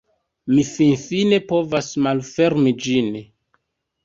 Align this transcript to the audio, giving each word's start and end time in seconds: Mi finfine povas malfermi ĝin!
Mi 0.53 0.61
finfine 0.69 1.39
povas 1.51 1.91
malfermi 2.07 2.75
ĝin! 2.87 3.13